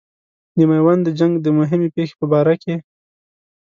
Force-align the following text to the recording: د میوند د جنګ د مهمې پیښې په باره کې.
د 0.57 0.59
میوند 0.69 1.01
د 1.05 1.09
جنګ 1.19 1.33
د 1.41 1.47
مهمې 1.59 1.89
پیښې 1.95 2.15
په 2.19 2.25
باره 2.31 2.55
کې. 2.63 2.75